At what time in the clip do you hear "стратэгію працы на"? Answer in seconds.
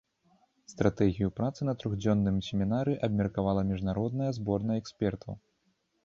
0.71-1.73